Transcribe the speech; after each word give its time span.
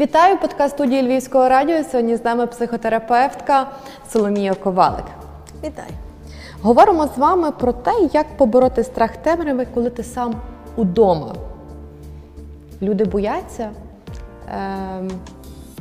Вітаю 0.00 0.38
подкаст 0.38 0.74
студії 0.74 1.02
Львівського 1.02 1.48
радіо. 1.48 1.84
Сьогодні 1.84 2.16
з 2.16 2.24
нами 2.24 2.46
психотерапевтка 2.46 3.70
Соломія 4.08 4.54
Ковалик. 4.54 5.04
Вітаю. 5.64 5.88
Говоримо 6.62 7.06
з 7.06 7.18
вами 7.18 7.50
про 7.50 7.72
те, 7.72 7.92
як 8.12 8.36
побороти 8.36 8.84
страх 8.84 9.16
темряви, 9.16 9.66
коли 9.74 9.90
ти 9.90 10.02
сам 10.02 10.34
удома. 10.76 11.34
Люди 12.82 13.04
бояться 13.04 13.70
е, 14.48 15.04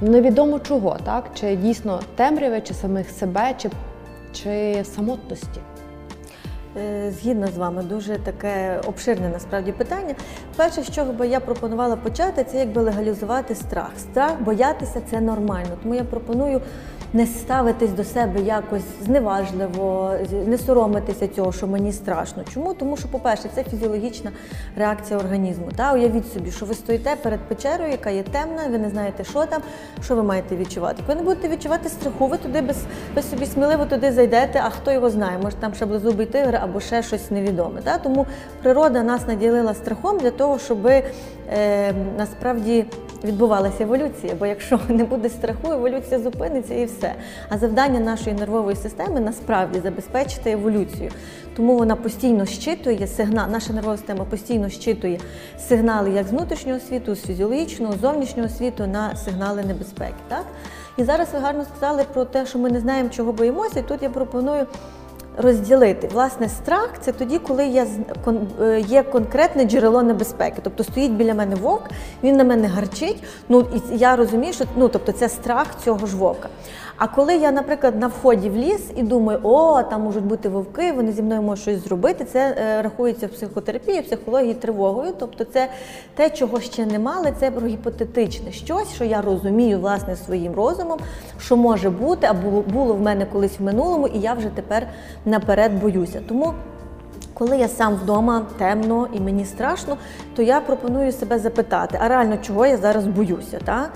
невідомо 0.01 0.59
чого, 0.59 0.97
так? 1.03 1.23
Чи 1.33 1.55
дійсно 1.55 1.99
темряви, 2.15 2.61
чи 2.61 2.73
самих 2.73 3.09
себе, 3.09 3.53
чи, 3.57 3.69
чи 4.33 4.83
самотності. 4.83 5.59
Е, 6.77 7.11
Згідно 7.11 7.47
з 7.47 7.57
вами, 7.57 7.83
дуже 7.83 8.17
таке 8.17 8.81
обширне 8.87 9.29
насправді 9.29 9.71
питання. 9.71 10.15
Перше, 10.55 10.83
з 10.83 10.91
чого 10.91 11.13
би 11.13 11.27
я 11.27 11.39
пропонувала 11.39 11.95
почати, 11.95 12.43
це 12.43 12.57
якби 12.57 12.81
легалізувати 12.81 13.55
страх. 13.55 13.89
Страх 13.97 14.41
боятися 14.41 15.01
це 15.09 15.21
нормально. 15.21 15.69
Тому 15.81 15.95
я 15.95 16.03
пропоную 16.03 16.61
не 17.13 17.27
ставитись 17.27 17.91
до 17.91 18.03
себе 18.03 18.41
якось 18.41 18.83
зневажливо, 19.01 20.11
не 20.45 20.57
соромитися 20.57 21.27
цього, 21.27 21.51
що 21.51 21.67
мені 21.67 21.93
страшно. 21.93 22.43
Чому? 22.53 22.73
Тому 22.73 22.97
що, 22.97 23.07
по-перше, 23.07 23.49
це 23.55 23.63
фізіологічна 23.63 24.31
реакція 24.77 25.19
організму. 25.19 25.65
Та 25.75 25.93
уявіть 25.93 26.33
собі, 26.33 26.51
що 26.51 26.65
ви 26.65 26.73
стоїте 26.73 27.15
перед 27.23 27.39
печерою, 27.39 27.91
яка 27.91 28.09
є 28.09 28.23
темна, 28.23 28.61
ви 28.71 28.77
не 28.77 28.89
знаєте, 28.89 29.23
що 29.23 29.45
там, 29.45 29.61
що 30.03 30.15
ви 30.15 30.23
маєте 30.23 30.55
відчувати. 30.55 31.03
Ви 31.07 31.15
не 31.15 31.23
будете 31.23 31.49
відчувати 31.49 31.89
страху, 31.89 32.27
ви 32.27 32.37
туди 32.37 32.61
без, 32.61 32.77
без 33.15 33.29
собі 33.29 33.45
сміливо 33.45 33.85
туди 33.85 34.11
зайдете, 34.11 34.61
а 34.65 34.69
хто 34.69 34.91
його 34.91 35.09
знає, 35.09 35.37
може 35.43 35.55
там 35.55 35.73
шаблезубий 35.73 36.25
тигр 36.25 36.55
або 36.55 36.79
ще 36.79 37.03
щось 37.03 37.31
невідоме. 37.31 37.81
Та? 37.81 37.97
Тому 37.97 38.25
природа 38.61 39.03
нас 39.03 39.27
наділила 39.27 39.73
страхом 39.73 40.17
для 40.17 40.31
того, 40.31 40.59
щоб 40.59 40.87
е, 40.87 41.03
насправді 42.17 42.85
відбувалася 43.23 43.83
еволюція. 43.83 44.35
Бо 44.39 44.45
якщо 44.45 44.79
не 44.89 45.03
буде 45.03 45.29
страху, 45.29 45.71
еволюція 45.71 46.19
зупиниться 46.19 46.73
і 46.73 46.85
все. 46.85 47.15
А 47.49 47.57
завдання 47.57 47.99
нашої 47.99 48.35
нервової 48.35 48.75
системи 48.75 49.19
насправді 49.19 49.79
забезпечити 49.79 50.51
еволюцію. 50.51 51.11
Тому 51.55 51.77
вона 51.77 51.95
постійно 51.95 52.45
щитує 52.45 53.07
сигнал, 53.07 53.51
наша 53.51 53.73
нервова 53.73 53.97
система 53.97 54.25
постійно 54.25 54.69
щитує 54.69 55.19
сигнали 55.59 56.11
як 56.11 56.27
з 56.27 56.31
внутрішнього 56.31 56.79
світу, 56.79 57.15
з 57.15 57.21
фізіологічного, 57.21 57.93
з 57.93 57.99
зовнішнього 57.99 58.49
світу 58.49 58.87
на 58.87 59.15
сигнали 59.15 59.63
небезпеки. 59.63 60.13
Так? 60.27 60.45
І 60.97 61.03
зараз 61.03 61.27
ви 61.33 61.39
гарно 61.39 61.65
сказали 61.65 62.03
про 62.13 62.25
те, 62.25 62.45
що 62.45 62.59
ми 62.59 62.69
не 62.69 62.79
знаємо, 62.79 63.09
чого 63.09 63.33
боїмося. 63.33 63.79
І 63.79 63.83
тут 63.83 64.03
я 64.03 64.09
пропоную 64.09 64.67
розділити. 65.37 66.09
Власне, 66.13 66.49
страх 66.49 66.89
це 67.01 67.11
тоді, 67.11 67.39
коли 67.39 67.65
є, 67.65 67.87
є 68.87 69.03
конкретне 69.03 69.65
джерело 69.65 70.03
небезпеки. 70.03 70.61
Тобто 70.63 70.83
стоїть 70.83 71.11
біля 71.11 71.33
мене 71.33 71.55
вовк, 71.55 71.83
він 72.23 72.37
на 72.37 72.43
мене 72.43 72.67
гарчить. 72.67 73.23
Ну 73.49 73.67
і 73.75 73.97
я 73.97 74.15
розумію, 74.15 74.53
що 74.53 74.65
ну, 74.75 74.87
тобто 74.87 75.11
це 75.11 75.29
страх 75.29 75.67
цього 75.83 76.07
ж 76.07 76.17
вовка. 76.17 76.49
А 76.97 77.07
коли 77.07 77.35
я, 77.35 77.51
наприклад, 77.51 77.99
на 77.99 78.07
вході 78.07 78.49
в 78.49 78.55
ліс 78.55 78.91
і 78.95 79.03
думаю, 79.03 79.39
о, 79.43 79.83
там 79.83 80.01
можуть 80.01 80.23
бути 80.23 80.49
вовки, 80.49 80.91
вони 80.91 81.11
зі 81.11 81.21
мною 81.21 81.41
можуть 81.41 81.61
щось 81.61 81.83
зробити, 81.83 82.25
це 82.25 82.55
е, 82.57 82.81
рахується 82.81 83.27
в 83.27 83.29
психотерапії, 83.29 84.01
психології 84.01 84.53
тривогою. 84.53 85.13
Тобто, 85.19 85.43
це 85.43 85.67
те, 86.15 86.29
чого 86.29 86.59
ще 86.59 86.85
не 86.85 86.99
мали, 86.99 87.33
це 87.39 87.51
про 87.51 87.67
гіпотетичне 87.67 88.51
щось, 88.51 88.93
що 88.93 89.03
я 89.03 89.21
розумію 89.21 89.79
власне 89.79 90.15
своїм 90.15 90.53
розумом, 90.53 90.99
що 91.39 91.57
може 91.57 91.89
бути, 91.89 92.27
або 92.27 92.61
було 92.61 92.93
в 92.93 93.01
мене 93.01 93.25
колись 93.25 93.59
в 93.59 93.63
минулому, 93.63 94.07
і 94.07 94.19
я 94.19 94.33
вже 94.33 94.49
тепер 94.49 94.87
наперед 95.25 95.81
боюся. 95.81 96.21
Тому. 96.27 96.53
Коли 97.33 97.57
я 97.57 97.67
сам 97.67 97.95
вдома 97.95 98.45
темно 98.57 99.07
і 99.13 99.19
мені 99.19 99.45
страшно, 99.45 99.97
то 100.35 100.41
я 100.41 100.61
пропоную 100.61 101.11
себе 101.11 101.39
запитати, 101.39 101.99
а 102.01 102.07
реально 102.07 102.37
чого 102.37 102.65
я 102.65 102.77
зараз 102.77 103.07
боюся? 103.07 103.59
Та? 103.65 103.89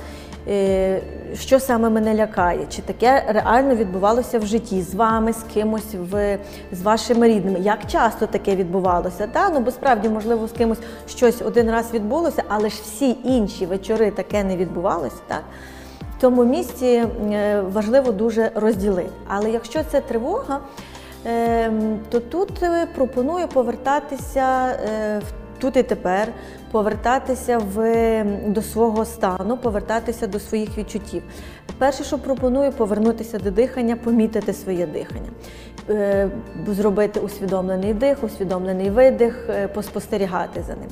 Е, 0.49 1.01
що 1.33 1.59
саме 1.59 1.89
мене 1.89 2.15
лякає? 2.15 2.65
Чи 2.69 2.81
таке 2.81 3.23
реально 3.27 3.75
відбувалося 3.75 4.39
в 4.39 4.45
житті 4.45 4.81
з 4.81 4.95
вами, 4.95 5.33
з 5.33 5.43
кимось, 5.53 5.95
в, 6.11 6.37
з 6.71 6.81
вашими 6.81 7.27
рідними? 7.27 7.59
Як 7.59 7.87
часто 7.87 8.27
таке 8.27 8.55
відбувалося? 8.55 9.27
Та? 9.27 9.49
Ну, 9.49 9.59
бо 9.59 9.71
справді, 9.71 10.09
можливо, 10.09 10.47
з 10.47 10.51
кимось 10.51 10.79
щось 11.07 11.41
один 11.41 11.71
раз 11.71 11.93
відбулося, 11.93 12.43
але 12.47 12.69
ж 12.69 12.81
всі 12.81 13.17
інші 13.23 13.65
вечори 13.65 14.11
таке 14.11 14.43
не 14.43 14.57
відбувалося. 14.57 15.21
Так? 15.27 15.43
В 16.17 16.21
цьому 16.21 16.45
місці 16.45 16.85
е, 17.31 17.61
важливо 17.61 18.11
дуже 18.11 18.51
розділити. 18.55 19.09
Але 19.27 19.49
якщо 19.51 19.79
це 19.91 20.01
тривога, 20.01 20.59
Ем, 21.25 21.99
то 22.09 22.19
тут 22.19 22.63
е, 22.63 22.87
пропоную 22.95 23.47
повертатися 23.47 24.77
в 25.19 25.46
тут 25.59 25.77
і 25.77 25.83
тепер, 25.83 26.27
повертатися 26.71 27.57
в, 27.57 28.23
до 28.47 28.61
свого 28.61 29.05
стану, 29.05 29.57
повертатися 29.57 30.27
до 30.27 30.39
своїх 30.39 30.77
відчуттів. 30.77 31.23
Перше, 31.77 32.03
що 32.03 32.17
пропоную, 32.17 32.71
повернутися 32.71 33.39
до 33.39 33.51
дихання, 33.51 33.95
помітити 33.95 34.53
своє 34.53 34.87
дихання, 34.87 35.29
зробити 36.67 37.19
усвідомлений 37.19 37.93
дих, 37.93 38.23
усвідомлений 38.23 38.89
видих, 38.89 39.49
е, 39.49 39.67
поспостерігати 39.67 40.63
за 40.67 40.73
ним. 40.73 40.89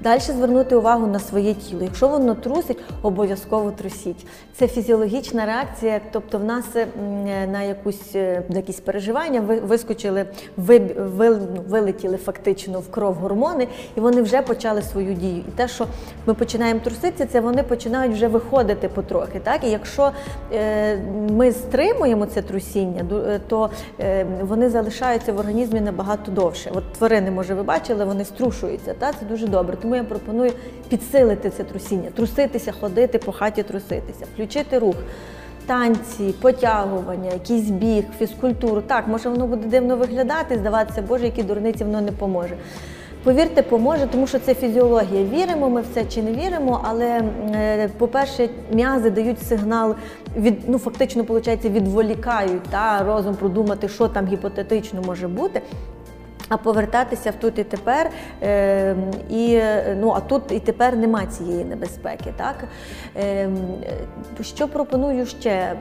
Далі 0.00 0.20
звернути 0.20 0.76
увагу 0.76 1.06
на 1.06 1.18
своє 1.18 1.54
тіло. 1.54 1.82
Якщо 1.82 2.08
воно 2.08 2.34
трусить, 2.34 2.78
обов'язково 3.02 3.70
трусіть. 3.70 4.26
Це 4.54 4.68
фізіологічна 4.68 5.46
реакція, 5.46 6.00
тобто 6.12 6.38
в 6.38 6.44
нас 6.44 6.64
е, 6.76 6.86
на 7.52 7.62
якусь 7.62 8.14
на 8.48 8.56
якісь 8.56 8.80
переживання 8.80 9.40
вискочили, 9.40 10.26
вилетіли 11.68 12.16
фактично 12.16 12.80
в 12.80 12.90
кров 12.90 13.14
гормони, 13.14 13.68
і 13.96 14.00
вони 14.00 14.22
вже 14.22 14.42
почали 14.42 14.82
свою 14.82 15.14
дію. 15.14 15.44
І 15.48 15.50
те, 15.56 15.68
що 15.68 15.86
ми 16.26 16.34
починаємо 16.34 16.80
труситися, 16.80 17.26
це 17.26 17.40
вони 17.40 17.62
починають 17.62 18.12
вже 18.12 18.28
виходити 18.28 18.88
потрохи. 18.88 19.40
Так? 19.40 19.64
І 19.64 19.70
якщо 19.70 20.10
е, 20.52 20.98
ми 21.30 21.52
стримуємо 21.52 22.26
це 22.26 22.42
трусіння, 22.42 23.04
е, 23.12 23.40
то 23.48 23.70
е, 24.00 24.26
вони 24.44 24.70
залишаються 24.70 25.32
в 25.32 25.38
організмі 25.38 25.80
набагато 25.80 26.30
довше. 26.30 26.70
От 26.74 26.92
тварини, 26.92 27.30
може, 27.30 27.54
ви 27.54 27.62
бачили, 27.62 28.04
вони 28.04 28.24
струшуються. 28.24 28.94
Та 28.94 29.12
Це 29.12 29.26
дуже 29.26 29.46
добре. 29.46 29.76
Тому 29.76 29.96
я 29.96 30.04
пропоную 30.04 30.52
підсилити 30.88 31.50
це 31.50 31.64
трусіння, 31.64 32.10
труситися, 32.10 32.72
ходити 32.72 33.18
по 33.18 33.32
хаті, 33.32 33.62
труситися, 33.62 34.26
включити 34.34 34.78
рух. 34.78 34.96
Танці, 35.66 36.34
потягування, 36.40 37.30
якийсь 37.32 37.70
біг, 37.70 38.04
фізкультуру. 38.18 38.80
Так, 38.80 39.08
може 39.08 39.28
воно 39.28 39.46
буде 39.46 39.66
дивно 39.66 39.96
виглядати, 39.96 40.58
здаватися, 40.58 41.02
Боже, 41.02 41.24
які 41.24 41.42
дурниці 41.42 41.84
воно 41.84 42.00
не 42.00 42.12
поможе. 42.12 42.56
Повірте, 43.26 43.62
поможе, 43.62 44.06
тому 44.06 44.26
що 44.26 44.38
це 44.38 44.54
фізіологія. 44.54 45.24
Віримо 45.24 45.70
ми 45.70 45.80
в 45.80 45.84
це 45.94 46.04
чи 46.04 46.22
не 46.22 46.32
віримо, 46.32 46.80
але, 46.84 47.22
е, 47.54 47.88
по-перше, 47.98 48.48
м'язи 48.72 49.10
дають 49.10 49.42
сигнал, 49.42 49.94
від, 50.36 50.68
ну 50.68 50.78
фактично, 50.78 51.22
виходить, 51.22 51.64
відволікають 51.64 52.62
та 52.62 53.04
розум 53.04 53.34
продумати, 53.34 53.88
що 53.88 54.08
там 54.08 54.26
гіпотетично 54.26 55.02
може 55.02 55.28
бути. 55.28 55.62
А 56.48 56.56
повертатися 56.56 57.30
в 57.30 57.34
тут 57.34 57.58
і 57.58 57.64
тепер, 57.64 58.10
е, 58.42 58.96
і 59.30 59.60
ну 60.00 60.10
а 60.10 60.20
тут 60.20 60.42
і 60.50 60.60
тепер 60.60 60.96
нема 60.96 61.26
цієї 61.26 61.64
небезпеки. 61.64 62.32
Так 62.36 62.64
е, 63.16 63.48
що 64.42 64.68
пропоную 64.68 65.26
ще? 65.26 65.76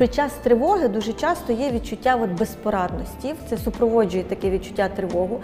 Під 0.00 0.14
час 0.14 0.32
тривоги 0.42 0.88
дуже 0.88 1.12
часто 1.12 1.52
є 1.52 1.70
відчуття 1.70 2.18
от 2.22 2.30
безпорадності, 2.30 3.34
це 3.50 3.56
супроводжує 3.56 4.24
таке 4.24 4.50
відчуття 4.50 4.88
тривогу. 4.96 5.40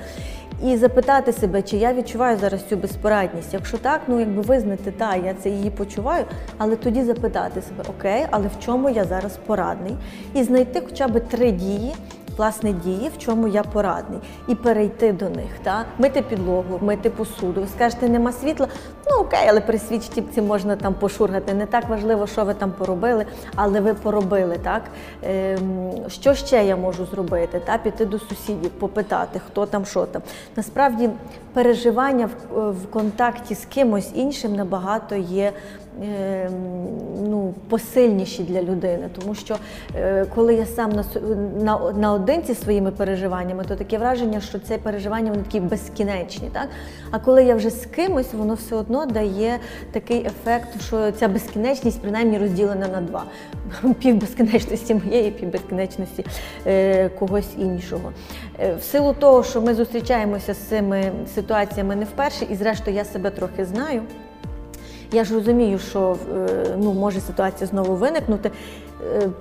І 0.65 0.77
запитати 0.77 1.33
себе, 1.33 1.63
чи 1.63 1.77
я 1.77 1.95
відчуваю 1.95 2.39
зараз 2.39 2.65
цю 2.69 2.77
безпорадність. 2.77 3.55
Якщо 3.55 3.79
так, 3.79 4.01
ну 4.09 4.21
якби 4.21 4.43
визнати, 4.43 4.91
так, 4.91 5.19
я 5.25 5.35
це 5.35 5.51
її 5.51 5.71
почуваю, 5.71 6.25
але 6.59 6.77
тоді 6.77 7.03
запитати 7.03 7.63
себе, 7.63 7.85
окей, 7.99 8.27
але 8.31 8.47
в 8.47 8.65
чому 8.65 8.91
я 8.91 9.05
зараз 9.05 9.39
порадний? 9.47 9.97
І 10.35 10.43
знайти 10.43 10.83
хоча 10.87 11.09
б 11.09 11.21
три 11.21 11.51
дії 11.51 11.95
власне 12.37 12.73
дії, 12.73 13.11
в 13.17 13.19
чому 13.19 13.49
я 13.49 13.63
порадний, 13.63 14.21
і 14.49 14.55
перейти 14.55 15.13
до 15.13 15.31
них. 15.31 15.51
Та? 15.63 15.85
Мити 15.99 16.23
підлогу, 16.23 16.79
мити 16.81 17.11
посуду. 17.11 17.61
Ви 17.61 17.67
скажете, 17.67 18.09
нема 18.09 18.33
світла. 18.33 18.69
Окей, 19.21 19.47
але 19.49 19.61
при 19.61 19.79
свічці 19.79 20.43
можна 20.43 20.77
там 20.77 20.95
пошургати. 20.95 21.55
Не 21.55 21.67
так 21.67 21.89
важливо, 21.89 22.27
що 22.27 22.45
ви 22.45 22.55
там 22.55 22.73
поробили, 22.73 23.27
але 23.55 23.81
ви 23.81 23.95
поробили. 23.95 24.59
так? 24.63 24.83
Ем, 25.23 25.93
Що 26.09 26.35
ще 26.35 26.65
я 26.65 26.77
можу 26.77 27.07
зробити? 27.07 27.61
Та? 27.65 27.79
Піти 27.79 28.05
до 28.05 28.19
сусідів, 28.19 28.71
попитати, 28.71 29.41
хто 29.47 29.67
там, 29.67 29.85
що 29.85 30.07
там. 30.07 30.23
Насправді 30.57 31.11
переживання 31.53 32.29
в, 32.55 32.87
контакті 32.91 33.55
з 33.55 33.65
кимось 33.65 34.11
іншим 34.15 34.57
набагато 34.57 35.15
є 35.15 35.53
Ем, 36.03 36.53
ну, 37.23 37.55
посильніші 37.69 38.43
для 38.43 38.63
людини, 38.63 39.09
тому 39.21 39.35
що 39.35 39.57
е, 39.97 40.27
коли 40.35 40.55
я 40.55 40.67
сам 40.67 40.93
на, 40.93 41.05
на, 41.63 41.93
наодинці 41.93 42.55
своїми 42.55 42.91
переживаннями, 42.91 43.65
то 43.69 43.77
таке 43.77 43.99
враження, 43.99 44.41
що 44.41 44.59
це 44.59 44.79
переживання 44.79 45.31
вони 45.31 45.43
такі 45.43 45.61
безкінечні. 45.61 46.51
Так? 46.53 46.69
А 47.11 47.19
коли 47.19 47.45
я 47.45 47.55
вже 47.55 47.71
з 47.71 47.87
кимось, 47.87 48.33
воно 48.33 48.55
все 48.55 48.77
одно 48.77 49.06
дає 49.07 49.59
такий 49.93 50.27
ефект, 50.27 50.83
що 50.87 51.13
ця 51.13 51.29
безкінечність 51.29 52.03
принаймні 52.03 52.39
розділена 52.39 52.89
на 52.89 53.01
два: 53.01 53.25
пів 54.01 54.17
безкінечності 54.17 54.95
моєї, 54.95 55.31
пів 55.31 55.51
безкінечності 55.53 56.27
е, 56.67 57.09
когось 57.09 57.49
іншого. 57.59 58.13
Е, 58.61 58.75
в 58.75 58.83
силу 58.83 59.15
того, 59.19 59.45
що 59.45 59.61
ми 59.61 59.75
зустрічаємося 59.75 60.55
з 60.55 60.59
цими 60.59 61.13
ситуаціями 61.35 61.97
не 61.97 62.05
вперше, 62.05 62.47
і 62.51 62.55
зрештою 62.55 62.97
я 62.97 63.05
себе 63.05 63.31
трохи 63.31 63.65
знаю. 63.65 64.03
Я 65.13 65.25
ж 65.25 65.35
розумію, 65.35 65.79
що 65.79 66.17
е, 66.35 66.49
ну, 66.79 66.93
може 66.93 67.21
ситуація 67.21 67.67
знову 67.67 67.95
виникнути, 67.95 68.51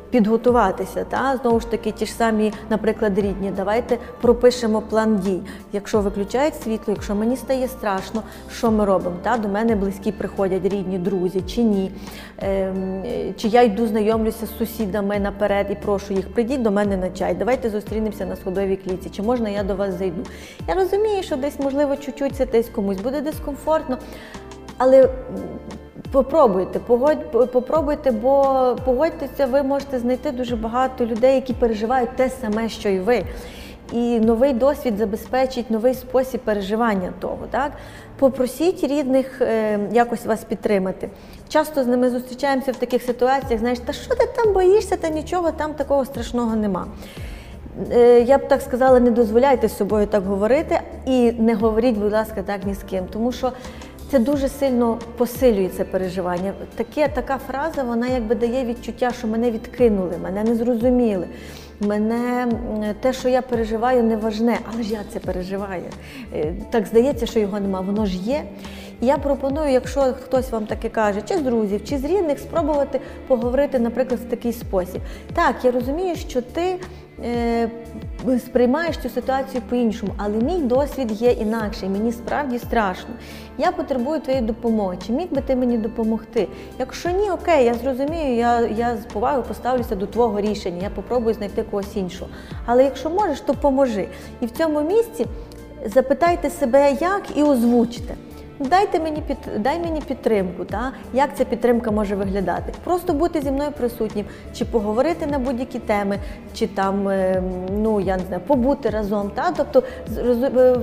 підготуватися. 0.10 1.04
Та? 1.04 1.38
Знову 1.42 1.60
ж 1.60 1.72
таки, 1.72 1.92
ті 1.92 2.06
ж 2.06 2.14
самі, 2.14 2.54
наприклад, 2.70 3.20
рідні. 3.20 3.52
Давайте 3.56 3.98
пропишемо 4.22 4.82
план 4.82 5.18
дій. 5.18 5.42
Якщо 5.74 6.02
виключають 6.02 6.62
світло, 6.62 6.94
якщо 6.94 7.16
мені 7.16 7.38
стає 7.38 7.68
страшно, 7.68 8.24
що 8.52 8.72
ми 8.72 8.86
робимо? 8.86 9.16
Та? 9.24 9.38
До 9.38 9.48
мене 9.48 9.76
близькі 9.76 10.12
приходять 10.12 10.66
рідні, 10.66 11.00
друзі 11.00 11.42
чи 11.42 11.64
ні. 11.64 11.92
Ем, 12.38 13.04
е, 13.06 13.34
Чи 13.38 13.48
я 13.48 13.62
йду 13.62 13.88
знайомлюся 13.88 14.46
з 14.46 14.58
сусідами 14.58 15.20
наперед 15.20 15.68
і 15.70 15.76
прошу 15.76 16.14
їх, 16.14 16.34
прийдіть 16.34 16.62
до 16.62 16.72
мене 16.72 16.98
на 16.98 17.10
чай, 17.10 17.36
давайте 17.36 17.70
зустрінемося 17.70 18.26
на 18.26 18.36
сходовій 18.36 18.76
кліці, 18.76 19.10
чи 19.10 19.22
можна 19.22 19.50
я 19.50 19.64
до 19.64 19.76
вас 19.76 19.94
зайду. 19.94 20.22
Я 20.68 20.76
розумію, 20.76 21.24
що 21.24 21.36
десь, 21.36 21.60
можливо, 21.60 21.96
чуть-чуть 21.96 22.36
це 22.36 22.46
десь 22.46 22.70
комусь 22.70 23.02
буде 23.02 23.22
дискомфортно, 23.22 23.98
але 24.78 25.10
попробуйте, 26.12 26.80
погодь, 26.80 27.52
попробуйте, 27.52 28.12
бо 28.12 28.76
погодьтеся, 28.86 29.46
ви 29.46 29.64
можете 29.64 30.00
знайти 30.00 30.32
дуже 30.32 30.56
багато 30.56 31.06
людей, 31.06 31.36
які 31.36 31.54
переживають 31.54 32.16
те 32.16 32.30
саме, 32.30 32.70
що 32.70 32.90
й 32.90 33.00
ви. 33.00 33.24
І 33.92 34.20
новий 34.20 34.54
досвід 34.54 34.98
забезпечить 34.98 35.72
новий 35.72 35.94
спосіб 35.94 36.42
переживання 36.42 37.14
того. 37.20 37.40
Так? 37.52 37.72
Попросіть 38.20 38.84
рідних 38.84 39.42
е, 39.42 39.80
якось 39.92 40.26
вас 40.26 40.44
підтримати. 40.44 41.10
Часто 41.50 41.84
з 41.84 41.88
ними 41.88 42.10
зустрічаємося 42.10 42.72
в 42.72 42.76
таких 42.76 43.04
ситуаціях, 43.04 43.60
знаєш, 43.60 43.80
та 43.80 43.94
що 43.94 44.16
ти 44.16 44.28
там 44.36 44.54
боїшся, 44.54 44.98
та 44.98 45.10
нічого 45.10 45.52
там 45.52 45.74
такого 45.74 46.06
страшного 46.06 46.56
нема. 46.56 46.86
Е, 47.92 48.22
Я 48.22 48.38
б 48.38 48.48
так 48.48 48.62
сказала, 48.62 49.00
не 49.00 49.12
дозволяйте 49.12 49.68
з 49.68 49.78
собою 49.78 50.08
так 50.08 50.24
говорити 50.24 50.80
і 51.06 51.32
не 51.32 51.56
говоріть, 51.56 51.98
будь 51.98 52.14
ласка, 52.14 52.44
так 52.44 52.66
ні 52.66 52.74
з 52.74 52.84
ким. 52.84 53.06
Тому 53.12 53.32
що 53.32 53.52
це 54.12 54.20
дуже 54.20 54.50
сильно 54.50 55.00
посилює 55.18 55.70
це 55.78 55.84
переживання. 55.84 56.54
Таке, 56.76 57.08
така 57.08 57.38
фраза, 57.38 57.84
вона 57.84 58.08
якби 58.08 58.36
дає 58.36 58.66
відчуття, 58.66 59.12
що 59.18 59.28
мене 59.28 59.52
відкинули, 59.52 60.14
мене 60.24 60.44
не 60.44 60.56
зрозуміли. 60.56 61.28
Мене 61.80 62.48
те, 63.02 63.14
що 63.14 63.30
я 63.30 63.42
переживаю, 63.42 64.04
не 64.04 64.18
важне, 64.18 64.58
але 64.74 64.84
ж 64.84 64.94
я 64.94 65.00
це 65.14 65.20
переживаю. 65.20 65.84
Е, 66.34 66.54
Так 66.70 66.86
здається, 66.86 67.26
що 67.26 67.40
його 67.40 67.60
нема, 67.60 67.82
воно 67.82 68.06
ж 68.06 68.18
є. 68.18 68.44
І 69.02 69.06
Я 69.06 69.18
пропоную, 69.18 69.72
якщо 69.72 70.02
хтось 70.02 70.52
вам 70.52 70.66
таке 70.66 70.90
каже, 70.90 71.22
чи 71.22 71.38
з 71.38 71.42
друзів, 71.42 71.84
чи 71.84 71.98
з 71.98 72.06
рідних, 72.06 72.40
спробувати 72.40 73.00
поговорити, 73.28 73.80
наприклад, 73.80 74.20
в 74.20 74.30
такий 74.30 74.54
спосіб. 74.54 75.02
Так, 75.34 75.56
я 75.64 75.72
розумію, 75.72 76.16
що 76.16 76.42
ти 76.42 76.76
сприймаєш 78.40 78.98
цю 78.98 79.10
ситуацію 79.10 79.62
по-іншому, 79.70 80.12
але 80.18 80.38
мій 80.38 80.62
досвід 80.62 81.12
є 81.12 81.32
інакший, 81.32 81.90
мені 81.90 82.12
справді 82.12 82.60
страшно. 82.60 83.10
Я 83.58 83.72
потребую 83.72 84.20
твоєї 84.20 84.46
допомоги. 84.46 84.98
Чи 85.08 85.14
міг 85.14 85.28
би 85.32 85.42
ти 85.42 85.56
мені 85.56 85.78
допомогти? 85.78 86.48
Якщо 86.80 87.10
ні, 87.10 87.32
окей, 87.32 87.66
я 87.66 87.74
зрозумію, 87.74 88.36
я, 88.36 88.62
я 88.62 88.98
з 88.98 89.14
повагою 89.14 89.44
поставлюся 89.44 89.96
до 89.96 90.08
твого 90.08 90.42
рішення, 90.42 90.80
я 90.84 90.90
попробую 90.90 91.36
знайти 91.36 91.64
когось 91.64 91.96
іншого. 91.96 92.30
Але 92.66 92.84
якщо 92.84 93.10
можеш, 93.10 93.42
то 93.42 93.54
поможи. 93.54 94.08
І 94.42 94.46
в 94.46 94.52
цьому 94.52 94.82
місці 94.82 95.26
запитайте 95.86 96.50
себе, 96.50 96.98
як, 97.02 97.24
і 97.36 97.44
озвучте. 97.44 98.16
Дайте 98.60 99.00
мені 99.00 99.22
під 99.28 99.38
дай 99.58 99.80
мені 99.80 100.02
підтримку, 100.02 100.66
та 100.66 100.92
як 101.14 101.38
ця 101.38 101.46
підтримка 101.46 101.92
може 101.92 102.16
виглядати? 102.16 102.74
Просто 102.84 103.14
бути 103.14 103.42
зі 103.42 103.52
мною 103.52 103.72
присутнім, 103.72 104.26
чи 104.54 104.66
поговорити 104.66 105.26
на 105.26 105.40
будь-які 105.40 105.80
теми, 105.80 106.20
чи 106.54 106.68
там 106.68 107.10
е, 107.10 107.44
ну 107.78 108.00
я 108.00 108.18
не 108.18 108.24
знаю, 108.24 108.42
побути 108.48 108.90
разом. 108.90 109.32
Та 109.36 109.52
тобто 109.58 109.84
е, 110.18 110.76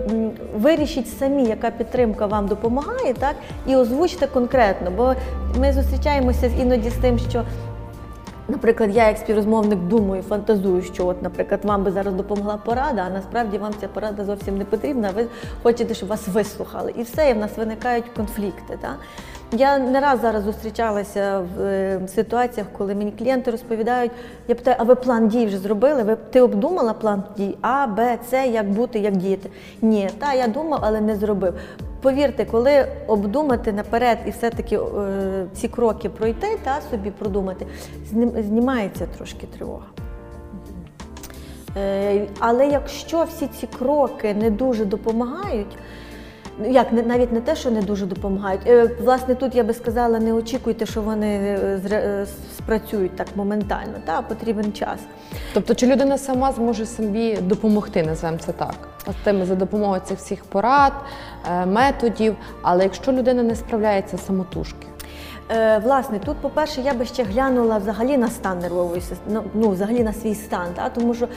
вирішіть 0.55 1.09
самі, 1.19 1.45
яка 1.45 1.71
підтримка 1.71 2.27
вам 2.27 2.47
допомагає, 2.47 3.15
так 3.15 3.35
і 3.67 3.77
озвучте 3.77 4.27
конкретно. 4.27 4.91
Бо 4.97 5.15
ми 5.61 5.73
зустрічаємося 5.73 6.51
іноді 6.61 6.91
з 6.91 6.95
тим, 6.95 7.19
що 7.19 7.45
Наприклад, 8.49 8.97
я 8.97 9.09
як 9.09 9.19
співрозмовник 9.19 9.79
думаю, 9.79 10.23
фантазую, 10.23 10.83
що 10.83 11.07
от, 11.07 11.23
наприклад, 11.23 11.61
вам 11.65 11.85
би 11.85 11.91
зараз 11.91 12.15
допомогла 12.15 12.57
порада, 12.57 13.05
а 13.07 13.11
насправді 13.11 13.59
вам 13.59 13.73
ця 13.81 13.89
порада 13.89 14.25
зовсім 14.25 14.59
не 14.59 14.65
потрібна. 14.65 15.11
Ви 15.17 15.27
хочете, 15.63 15.95
щоб 15.95 16.09
вас 16.09 16.29
вислухали. 16.29 16.95
І 16.97 17.03
все, 17.03 17.31
і 17.31 17.33
в 17.33 17.37
нас 17.37 17.51
виникають 17.57 18.05
конфлікти. 18.17 18.79
Та? 18.81 18.97
Я 19.53 19.79
не 19.79 20.01
раз 20.01 20.21
зараз 20.21 20.43
зустрічалася 20.43 21.41
в 21.57 21.61
е, 21.61 22.01
ситуаціях, 22.09 22.67
коли 22.79 22.95
мені 22.95 23.13
клієнти 23.13 23.51
розповідають, 23.51 24.13
я 24.49 24.55
питаю, 24.55 24.77
а 24.81 24.83
ви 24.83 24.95
план 24.95 25.29
дій 25.29 25.47
вже 25.47 25.59
зробили? 25.59 26.03
Ви 26.03 26.17
ти 26.31 26.41
обдумала 26.41 26.93
план 26.93 27.23
дій 27.37 27.57
А, 27.61 27.87
Б, 27.87 28.19
С, 28.31 28.47
як 28.47 28.71
бути, 28.71 28.99
як 28.99 29.17
діяти? 29.17 29.51
Ні, 29.83 30.11
та 30.19 30.35
я 30.35 30.49
думав, 30.49 30.81
але 30.83 31.01
не 31.01 31.17
зробив. 31.17 31.55
Повірте, 32.03 32.45
коли 32.45 32.87
обдумати 33.07 33.73
наперед 33.73 34.19
і 34.27 34.31
все-таки 34.31 34.77
е, 34.77 35.47
ці 35.53 35.69
кроки 35.69 36.09
пройти 36.09 36.59
та 36.65 36.79
собі 36.91 37.11
продумати, 37.11 37.67
знімається 38.39 39.07
трошки 39.17 39.47
тривога. 39.57 39.87
Е, 41.77 42.27
але 42.39 42.67
якщо 42.67 43.25
всі 43.25 43.47
ці 43.47 43.67
кроки 43.79 44.35
не 44.35 44.51
дуже 44.51 44.85
допомагають, 44.85 45.77
ну, 46.59 46.71
як 46.71 46.93
навіть 46.93 47.33
не 47.33 47.41
те, 47.41 47.57
що 47.57 47.71
не 47.71 47.83
дуже 47.83 48.07
допомагають. 48.07 48.61
е, 48.67 48.91
Власне, 49.01 49.35
тут 49.35 49.55
я 49.55 49.65
би 49.65 49.75
сказала, 49.75 50.19
не 50.19 50.33
очікуйте, 50.33 50.87
що 50.87 51.03
вони 51.03 51.27
е, 51.27 51.81
е, 51.91 52.27
спрацюють 52.59 53.17
так 53.17 53.27
моментально. 53.37 53.95
Та 54.05 54.23
потрібен 54.23 54.73
час. 54.73 55.01
Тобто, 55.55 55.75
чи 55.75 55.87
людина 55.87 56.19
сама 56.19 56.53
зможе 56.53 56.87
собі 56.87 57.37
допомогти, 57.37 58.03
називаємо 58.03 58.39
це 58.47 58.53
так, 58.53 58.75
тими 59.25 59.45
за 59.47 59.55
допомогою 59.55 60.01
цих 60.01 60.19
всіх 60.19 60.45
порад, 60.45 60.93
е, 61.51 61.67
методів. 61.67 62.37
Але 62.63 62.83
якщо 62.83 63.13
людина 63.13 63.43
не 63.43 63.57
справляється 63.57 64.19
самотужки, 64.19 64.87
власне, 65.83 66.19
тут, 66.19 66.37
по-перше, 66.37 66.81
я 66.81 66.95
би 66.95 67.05
ще 67.05 67.23
глянула 67.23 67.79
взагалі 67.79 68.17
на 68.17 68.29
стан 68.29 68.59
нервової 68.59 69.01
системи, 69.01 69.43
ну, 69.55 69.71
взагалі 69.71 70.03
на 70.03 70.13
свій 70.13 70.35
стан, 70.35 70.67
та? 70.75 70.89
тому 70.89 71.15
що 71.15 71.29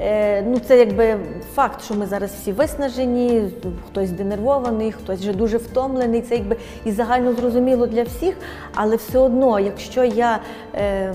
е, 0.00 0.42
ну, 0.42 0.58
це 0.58 0.78
якби 0.78 1.16
факт, 1.54 1.84
що 1.84 1.94
ми 1.94 2.06
зараз 2.06 2.30
всі 2.30 2.52
виснажені, 2.52 3.50
хтось 3.86 4.10
денервований, 4.10 4.92
хтось 4.92 5.20
вже 5.20 5.32
дуже 5.32 5.56
втомлений. 5.56 6.22
Це 6.22 6.34
якби 6.34 6.56
і 6.84 6.92
загально 6.92 7.32
зрозуміло 7.32 7.86
для 7.86 8.02
всіх, 8.02 8.36
але 8.74 8.96
все 8.96 9.18
одно, 9.18 9.60
якщо 9.60 10.04
я 10.04 10.38
е, 10.74 11.12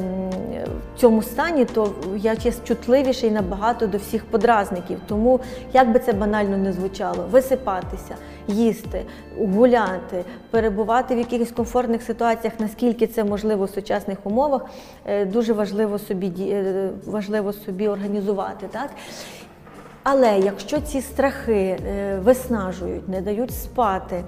в 0.96 1.00
цьому 1.00 1.22
стані, 1.22 1.66
то 1.66 1.90
я 2.18 2.36
чутливіший 2.36 3.32
набагато 3.32 3.88
до 3.88 3.98
всіх 3.98 4.26
подразників. 4.26 5.00
Тому, 5.08 5.40
як 5.74 5.92
би 5.92 6.00
це 6.00 6.14
банально 6.14 6.58
не 6.58 6.74
звучало, 6.74 7.26
висипатися, 7.32 8.16
їсти, 8.48 9.02
гуляти, 9.40 10.24
перебувати 10.50 11.16
в 11.16 11.18
якихось 11.18 11.52
комфортних 11.52 12.04
ситуаціях, 12.04 12.37
наскільки 12.60 13.08
це 13.08 13.24
можливо 13.24 13.66
в 13.66 13.70
сучасних 13.70 14.18
умовах, 14.24 14.66
е, 15.06 15.26
дуже 15.26 15.54
важливо 15.54 16.00
собі 16.00 16.32
е, 16.40 16.90
важливо 17.06 17.54
собі 17.54 17.88
організувати. 17.88 18.68
Так? 18.72 18.90
Але 20.04 20.40
якщо 20.40 20.82
ці 20.82 21.02
страхи 21.02 21.54
е, 21.54 22.20
виснажують, 22.24 23.10
не 23.10 23.22
дають 23.22 23.54
спати, 23.54 24.24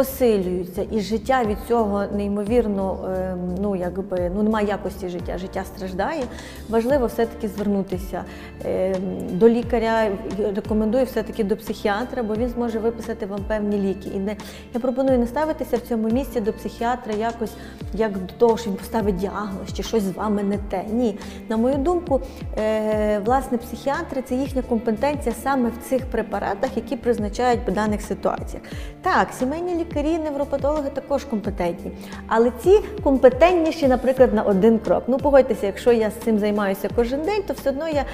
посилюються, 0.00 0.86
і 0.90 1.00
життя 1.00 1.44
від 1.44 1.56
цього 1.68 2.04
неймовірно, 2.12 2.98
е, 3.16 3.36
ну 3.62 3.76
якби 3.76 4.32
ну 4.34 4.42
немає 4.42 4.66
якості 4.66 5.08
життя, 5.08 5.38
життя 5.38 5.64
страждає. 5.64 6.22
Важливо 6.68 7.06
все-таки 7.06 7.48
звернутися 7.48 8.24
е, 8.64 8.96
до 9.32 9.48
лікаря. 9.48 10.10
Рекомендую 10.56 11.04
все-таки 11.04 11.44
до 11.44 11.56
психіатра, 11.56 12.22
бо 12.22 12.34
він 12.34 12.48
зможе 12.48 12.78
виписати 12.78 13.26
вам 13.26 13.40
певні 13.48 13.78
ліки. 13.78 14.10
І 14.14 14.18
не 14.18 14.36
я 14.74 14.80
пропоную 14.80 15.18
не 15.18 15.26
ставитися 15.26 15.76
в 15.76 15.80
цьому 15.80 16.08
місці 16.08 16.40
до 16.40 16.52
психіатра 16.52 17.14
якось 17.14 17.52
як 17.94 18.12
до 18.12 18.32
того, 18.38 18.58
що 18.58 18.70
він 18.70 18.76
поставить 18.76 19.16
діагноз 19.16 19.74
чи 19.76 19.82
щось 19.82 20.02
з 20.02 20.10
вами 20.10 20.42
не 20.42 20.58
те. 20.58 20.84
Ні, 20.92 21.18
на 21.48 21.56
мою 21.56 21.76
думку, 21.76 22.20
е, 22.58 23.18
власне, 23.24 23.58
психіатри 23.58 24.22
це 24.22 24.34
їхня 24.34 24.62
компетенція 24.62 25.34
саме 25.42 25.68
в 25.68 25.88
цих 25.88 26.06
препаратах, 26.06 26.76
які 26.76 26.96
призначають 26.96 27.60
в 27.68 27.72
даних 27.72 28.02
ситуаціях. 28.02 28.64
Так, 29.02 29.28
сімейні 29.32 29.74
лікарі, 29.74 29.89
невропатологи 29.96 30.90
також 30.94 31.24
компетентні, 31.24 31.92
але 32.26 32.52
ці 32.62 32.80
компетентніші, 33.02 33.88
наприклад, 33.88 34.34
на 34.34 34.42
один 34.42 34.78
крок. 34.78 35.04
Ну, 35.06 35.18
погодьтеся, 35.18 35.66
якщо 35.66 35.92
я 35.92 36.10
з 36.10 36.14
цим 36.14 36.38
займаюся 36.38 36.88
кожен 36.96 37.22
день, 37.22 37.42
то 37.46 37.54
все 37.54 37.70
одно 37.70 37.88
я 37.88 38.04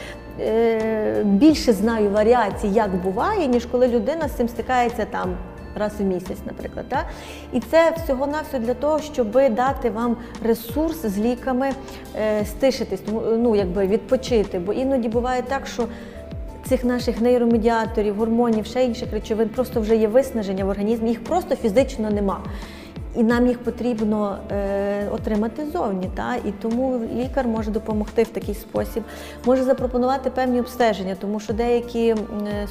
е, 0.40 1.22
більше 1.24 1.72
знаю 1.72 2.10
варіацій, 2.10 2.68
як 2.68 2.96
буває, 2.96 3.46
ніж 3.46 3.66
коли 3.66 3.88
людина 3.88 4.28
з 4.28 4.32
цим 4.32 4.48
стикається 4.48 5.04
там 5.04 5.36
раз 5.76 5.92
у 6.00 6.02
місяць, 6.02 6.38
наприклад. 6.46 6.86
Так? 6.88 7.06
І 7.52 7.60
це 7.60 7.94
всього-навсього 8.04 8.64
для 8.64 8.74
того, 8.74 8.98
щоб 9.00 9.30
дати 9.32 9.90
вам 9.90 10.16
ресурс 10.44 11.06
з 11.06 11.18
ліками 11.18 11.70
е, 12.16 12.44
стишитись, 12.44 13.00
тому, 13.00 13.20
ну, 13.20 13.56
якби 13.56 13.86
відпочити. 13.86 14.58
Бо 14.58 14.72
іноді 14.72 15.08
буває 15.08 15.42
так, 15.42 15.66
що 15.66 15.88
цих 16.68 16.84
наших 16.84 17.20
нейромедіаторів, 17.20 18.16
гормонів, 18.16 18.66
ще 18.66 18.84
інших 18.84 19.12
речовин 19.12 19.48
просто 19.48 19.80
вже 19.80 19.96
є 19.96 20.08
виснаження 20.08 20.64
в 20.64 20.68
організмі, 20.68 21.08
їх 21.08 21.24
просто 21.24 21.56
фізично 21.56 22.10
нема. 22.10 22.40
і 23.16 23.22
нам 23.22 23.46
їх 23.46 23.58
потрібно 23.58 24.38
е, 24.52 25.08
отримати 25.10 25.66
зовні. 25.72 26.10
Та? 26.14 26.34
І 26.34 26.52
тому 26.62 27.00
лікар 27.14 27.46
може 27.48 27.70
допомогти 27.70 28.22
в 28.22 28.28
такий 28.28 28.54
спосіб, 28.54 29.02
може 29.44 29.62
запропонувати 29.62 30.30
певні 30.30 30.60
обстеження, 30.60 31.16
тому 31.20 31.40
що 31.40 31.52
деякі 31.52 32.08
е, 32.08 32.16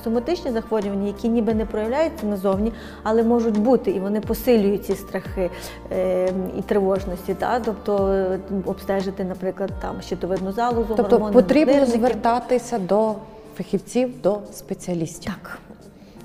соматичні 0.04 0.52
захворювання, 0.52 1.08
які 1.08 1.30
ніби 1.30 1.54
не 1.54 1.66
проявляються 1.66 2.26
назовні, 2.26 2.74
але 3.04 3.24
можуть 3.24 3.58
бути, 3.58 3.92
і 3.92 4.00
вони 4.00 4.22
посилюють 4.22 4.86
ці 4.86 4.96
страхи 4.96 5.50
е, 5.92 6.30
і 6.60 6.62
тривожності. 6.62 7.34
Та? 7.34 7.60
Тобто 7.60 8.08
е, 8.08 8.40
обстежити, 8.66 9.24
наприклад, 9.24 9.72
там 9.82 10.02
щитовидну 10.02 10.52
залозу, 10.52 10.94
Тобто 10.98 11.16
гормони 11.16 11.34
потрібно 11.34 11.86
звертатися 11.86 12.80
до 12.80 13.16
фахівців, 13.58 14.22
до 14.22 14.40
спеціалістів. 14.52 15.34
Так. 15.34 15.60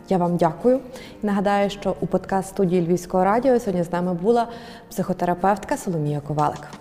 Я 0.09 0.17
вам 0.17 0.37
дякую. 0.37 0.81
Нагадаю, 1.23 1.71
що 1.71 1.97
у 2.01 2.07
подкаст 2.07 2.49
студії 2.49 2.87
Львівського 2.87 3.25
радіо 3.25 3.61
сьогодні 3.61 3.85
з 3.85 3.93
нами 3.93 4.15
була 4.15 4.49
психотерапевтка 4.89 5.77
Соломія 5.77 6.21
Ковалик. 6.21 6.80